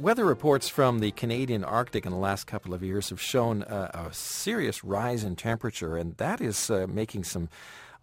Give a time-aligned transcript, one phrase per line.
[0.00, 3.90] Weather reports from the Canadian Arctic in the last couple of years have shown uh,
[3.92, 7.50] a serious rise in temperature, and that is uh, making some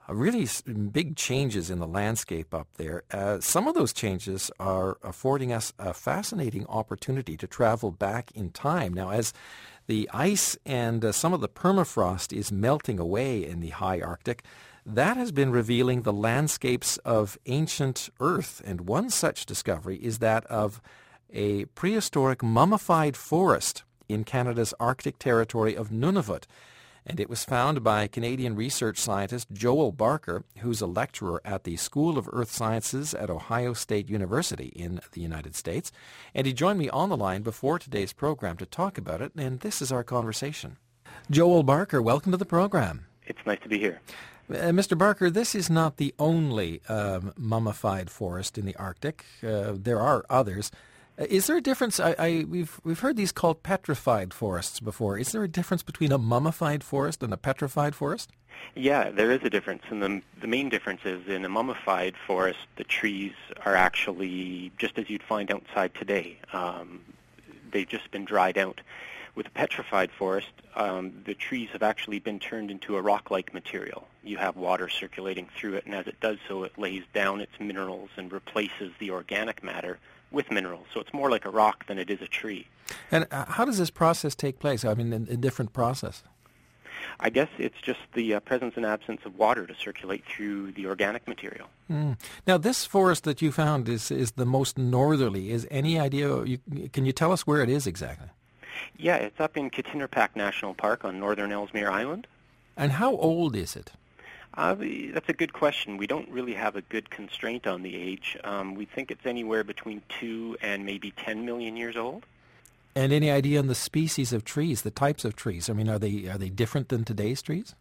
[0.07, 0.47] uh, really
[0.91, 3.01] big changes in the landscape up there.
[3.09, 8.51] Uh, some of those changes are affording us a fascinating opportunity to travel back in
[8.51, 8.93] time.
[8.93, 9.33] Now, as
[9.87, 14.43] the ice and uh, some of the permafrost is melting away in the high Arctic,
[14.85, 20.45] that has been revealing the landscapes of ancient Earth, and one such discovery is that
[20.45, 20.79] of
[21.33, 26.43] a prehistoric mummified forest in Canada's Arctic territory of Nunavut.
[27.05, 31.77] And it was found by Canadian research scientist Joel Barker, who's a lecturer at the
[31.77, 35.91] School of Earth Sciences at Ohio State University in the United States.
[36.35, 39.61] And he joined me on the line before today's program to talk about it, and
[39.61, 40.77] this is our conversation.
[41.31, 43.05] Joel Barker, welcome to the program.
[43.25, 44.01] It's nice to be here.
[44.49, 44.97] Uh, Mr.
[44.97, 49.25] Barker, this is not the only um, mummified forest in the Arctic.
[49.43, 50.71] Uh, there are others.
[51.17, 51.99] Is there a difference?
[51.99, 55.17] I, I, we've we've heard these called petrified forests before.
[55.17, 58.31] Is there a difference between a mummified forest and a petrified forest?
[58.75, 62.59] Yeah, there is a difference, and the the main difference is in a mummified forest,
[62.75, 63.33] the trees
[63.65, 66.37] are actually just as you'd find outside today.
[66.53, 67.01] Um,
[67.71, 68.81] they've just been dried out.
[69.37, 74.07] With a petrified forest, um, the trees have actually been turned into a rock-like material.
[74.23, 77.51] You have water circulating through it, and as it does so, it lays down its
[77.59, 79.99] minerals and replaces the organic matter
[80.31, 80.87] with minerals.
[80.91, 82.65] So it's more like a rock than it is a tree.
[83.11, 84.83] And uh, how does this process take place?
[84.83, 86.23] I mean, in, in different process.
[87.19, 90.87] I guess it's just the uh, presence and absence of water to circulate through the
[90.87, 91.67] organic material.
[91.91, 92.17] Mm.
[92.47, 95.51] Now, this forest that you found is is the most northerly.
[95.51, 96.43] Is any idea?
[96.43, 96.57] You,
[96.91, 98.29] can you tell us where it is exactly?
[98.97, 102.27] Yeah, it's up in Quttinirpaaq National Park on northern Ellesmere Island.
[102.75, 103.91] And how old is it?
[104.53, 104.75] Uh,
[105.13, 105.97] that's a good question.
[105.97, 108.37] We don't really have a good constraint on the age.
[108.43, 112.25] Um, we think it's anywhere between two and maybe 10 million years old.
[112.95, 115.69] And any idea on the species of trees, the types of trees?
[115.69, 117.75] I mean, are they are they different than today's trees?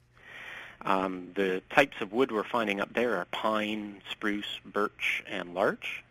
[0.82, 6.04] Um, the types of wood we're finding up there are pine, spruce, birch, and larch.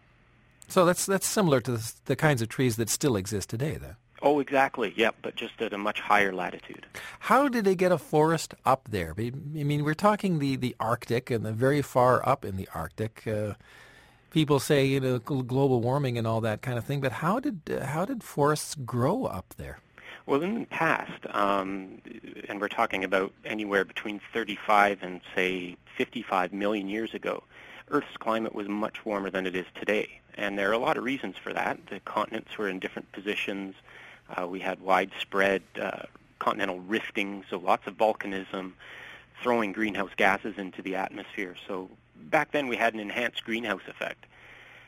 [0.68, 3.96] So that's that's similar to the, the kinds of trees that still exist today, then.
[4.26, 4.92] Oh, exactly.
[4.98, 6.88] Yep, but just at a much higher latitude.
[7.20, 9.14] How did they get a forest up there?
[9.16, 13.28] I mean, we're talking the, the Arctic and the very far up in the Arctic.
[13.28, 13.54] Uh,
[14.32, 17.62] people say you know global warming and all that kind of thing, but how did
[17.70, 19.78] uh, how did forests grow up there?
[20.26, 22.02] Well, in the past, um,
[22.50, 27.44] and we're talking about anywhere between 35 and say 55 million years ago,
[27.92, 31.04] Earth's climate was much warmer than it is today, and there are a lot of
[31.04, 31.78] reasons for that.
[31.92, 33.76] The continents were in different positions
[34.30, 36.04] uh, we had widespread uh,
[36.40, 38.74] continental rifting, so lots of volcanism,
[39.42, 41.56] throwing greenhouse gases into the atmosphere.
[41.68, 44.26] So back then we had an enhanced greenhouse effect.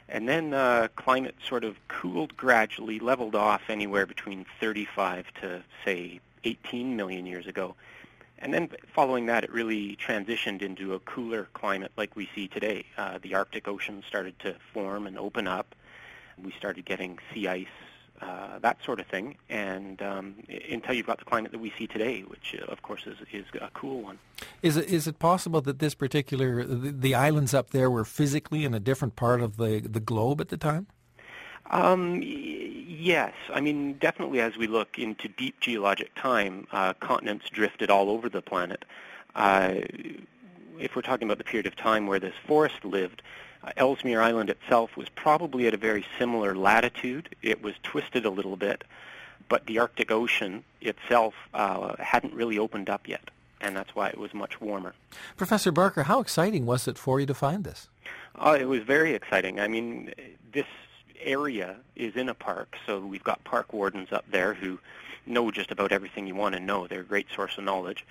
[0.10, 6.22] And then uh, climate sort of cooled gradually, leveled off anywhere between 35 to, say,
[6.46, 7.76] 18 million years ago.
[8.40, 12.86] And then following that, it really transitioned into a cooler climate like we see today.
[12.98, 15.76] Uh, the Arctic Ocean started to form and open up.
[16.42, 17.68] We started getting sea ice
[18.22, 20.36] uh, that sort of thing, and um,
[20.72, 23.46] until you've got the climate that we see today, which uh, of course is, is
[23.62, 24.18] a cool one.
[24.62, 28.66] Is it is it possible that this particular the, the, islands up there were physically
[28.66, 30.88] in a different part of the the globe at the time?
[31.70, 34.40] Um, yes, I mean definitely.
[34.40, 38.84] As we look into deep geologic time, uh, continents drifted all over the planet.
[40.80, 43.22] If we're talking about the period of time where this forest lived,
[43.64, 47.36] uh, Ellesmere Island itself was probably at a very similar latitude.
[47.42, 48.84] It was twisted a little bit,
[49.50, 53.30] but the Arctic Ocean itself uh, hadn't really opened up yet,
[53.62, 54.94] and that's why it was much warmer.
[55.36, 57.90] Professor Barker, how exciting was it for you to find this?
[58.36, 59.60] Uh, it was very exciting.
[59.60, 60.14] I mean,
[60.54, 60.68] this
[61.20, 64.80] area is in a park, so we've got park wardens up there who
[65.26, 66.88] know just about everything you want to know.
[66.88, 68.06] They're a great source of knowledge.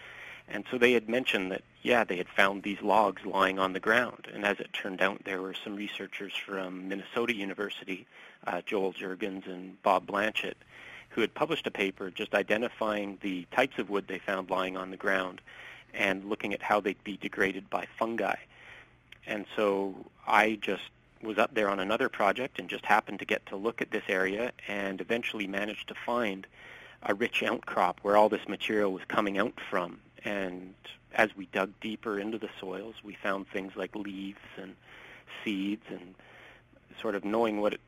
[0.48, 3.80] And so they had mentioned that, yeah, they had found these logs lying on the
[3.80, 4.28] ground.
[4.32, 8.06] And as it turned out, there were some researchers from Minnesota University,
[8.46, 10.56] uh, Joel Jurgens and Bob Blanchette,
[11.10, 14.90] who had published a paper just identifying the types of wood they found lying on
[14.90, 15.40] the ground
[15.94, 18.36] and looking at how they'd be degraded by fungi.
[19.26, 19.94] And so
[20.26, 20.82] I just
[21.22, 24.04] was up there on another project and just happened to get to look at this
[24.08, 26.46] area and eventually managed to find
[27.02, 29.98] a rich outcrop where all this material was coming out from.
[30.26, 30.74] And
[31.14, 34.74] as we dug deeper into the soils, we found things like leaves and
[35.44, 36.14] seeds and
[37.00, 37.80] sort of knowing what it,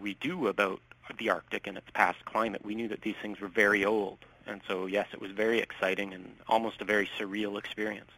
[0.00, 0.80] we do about
[1.18, 4.18] the Arctic and its past climate, we knew that these things were very old.
[4.46, 8.10] And so, yes, it was very exciting and almost a very surreal experience.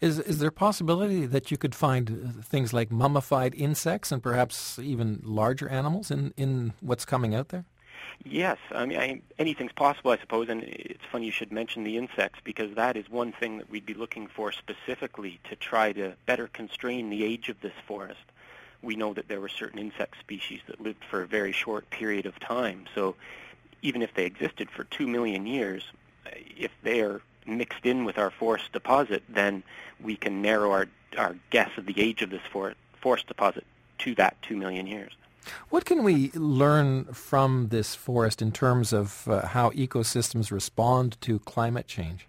[0.00, 4.78] Is, is there a possibility that you could find things like mummified insects and perhaps
[4.78, 7.64] even larger animals in, in what's coming out there?
[8.24, 11.96] Yes, I mean I, anything's possible, I suppose, and it's funny you should mention the
[11.96, 16.14] insects because that is one thing that we'd be looking for specifically to try to
[16.26, 18.20] better constrain the age of this forest.
[18.82, 22.26] We know that there were certain insect species that lived for a very short period
[22.26, 23.16] of time, so
[23.82, 25.84] even if they existed for two million years,
[26.56, 29.62] if they are mixed in with our forest deposit, then
[30.00, 30.86] we can narrow our,
[31.16, 33.64] our guess of the age of this forest, forest deposit
[33.98, 35.12] to that two million years.
[35.70, 41.40] What can we learn from this forest in terms of uh, how ecosystems respond to
[41.40, 42.26] climate change?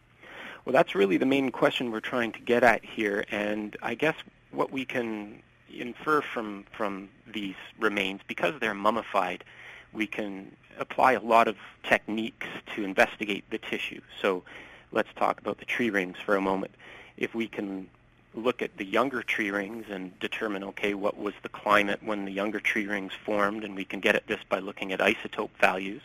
[0.66, 4.16] Well, that's really the main question we're trying to get at here, and I guess
[4.52, 5.42] what we can
[5.74, 9.46] infer from from these remains, because they're mummified,
[9.94, 14.02] we can apply a lot of techniques to investigate the tissue.
[14.22, 14.44] So
[14.92, 16.76] let's talk about the tree rings for a moment.
[17.16, 17.90] If we can
[18.34, 22.32] look at the younger tree rings and determine, okay, what was the climate when the
[22.32, 26.02] younger tree rings formed, and we can get at this by looking at isotope values.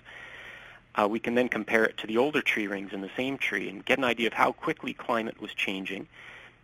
[0.94, 3.68] Uh, we can then compare it to the older tree rings in the same tree
[3.68, 6.06] and get an idea of how quickly climate was changing.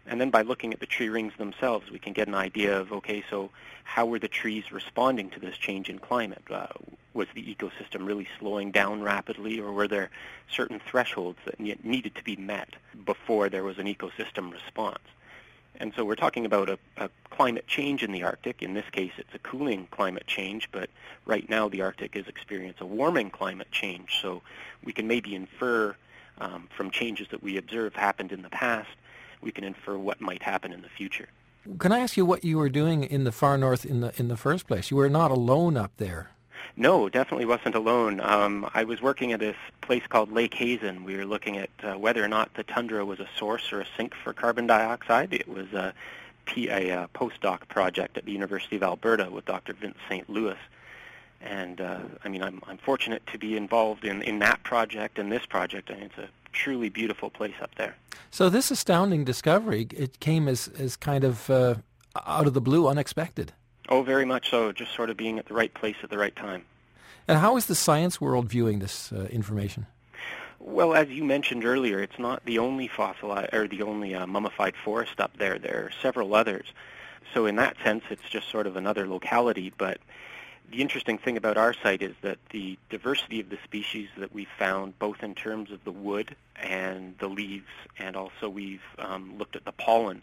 [0.07, 2.93] And then by looking at the tree rings themselves, we can get an idea of,
[2.93, 3.51] okay, so
[3.85, 6.43] how were the trees responding to this change in climate?
[6.49, 6.69] Uh,
[7.13, 10.11] was the ecosystem really slowing down rapidly, or were there
[10.51, 15.03] certain thresholds that needed to be met before there was an ecosystem response?
[15.77, 18.61] And so we're talking about a, a, climate change in the Arctic.
[18.61, 20.91] In this case, it's a cooling climate change, but
[21.25, 24.19] right now the Arctic is experiencing a warming climate change.
[24.21, 24.43] So
[24.85, 25.97] we can maybe infer
[26.39, 28.91] um, from changes that we observe happened in the past,
[29.41, 31.29] we can infer what might happen in the future.
[31.79, 34.29] Can I ask you what you were doing in the far north in the in
[34.29, 34.91] the first place?
[34.91, 36.31] You were not alone up there.
[36.77, 38.21] No, definitely wasn't alone.
[38.21, 41.05] Um, I was working at this place called Lake Hazen.
[41.05, 43.87] We were looking at uh, whether or not the tundra was a source or a
[43.97, 45.33] sink for carbon dioxide.
[45.33, 45.93] It was a,
[46.57, 49.75] a postdoc project at the University of Alberta with Dr.
[49.75, 50.29] Vince St.
[50.29, 50.59] Louis.
[51.41, 55.33] And uh, I mean, I'm, I'm fortunate to be involved in, in that project and
[55.33, 55.91] this project.
[55.91, 57.97] I mean, it's a truly beautiful place up there.
[58.31, 61.77] So this astounding discovery, it came as, as kind of uh,
[62.27, 63.53] out of the blue, unexpected.
[63.91, 64.73] Oh, very much so.
[64.73, 66.65] Just sort of being at the right place at the right time.
[67.27, 69.87] And how is the science world viewing this uh, information?
[70.61, 74.75] Well, as you mentioned earlier, it's not the only fossilized or the only uh, mummified
[74.85, 75.59] forest up there.
[75.59, 76.67] There are several others.
[77.35, 79.73] So in that sense, it's just sort of another locality.
[79.77, 79.99] But
[80.71, 84.49] the interesting thing about our site is that the diversity of the species that we've
[84.59, 89.57] found, both in terms of the wood and the leaves, and also we've um, looked
[89.57, 90.23] at the pollen,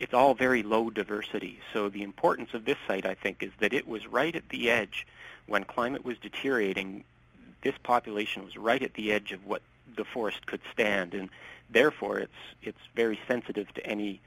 [0.00, 1.60] it's all very low diversity.
[1.72, 4.70] So the importance of this site, I think, is that it was right at the
[4.70, 5.06] edge
[5.46, 7.04] when climate was deteriorating.
[7.62, 9.60] This population was right at the edge of what
[9.96, 11.28] the forest could stand, and
[11.68, 12.32] therefore it's
[12.62, 14.20] it's very sensitive to any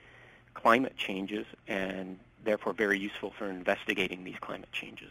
[0.54, 5.10] climate changes, and therefore very useful for investigating these climate changes.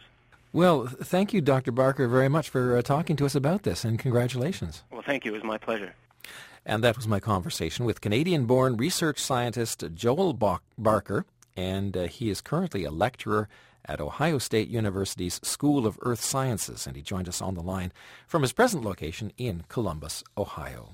[0.53, 1.71] Well, thank you, Dr.
[1.71, 4.83] Barker, very much for uh, talking to us about this, and congratulations.
[4.91, 5.31] Well, thank you.
[5.31, 5.93] It was my pleasure.
[6.65, 10.33] And that was my conversation with Canadian-born research scientist Joel
[10.77, 11.25] Barker,
[11.57, 13.49] and uh, he is currently a lecturer
[13.85, 17.91] at Ohio State University's School of Earth Sciences, and he joined us on the line
[18.27, 20.91] from his present location in Columbus, Ohio.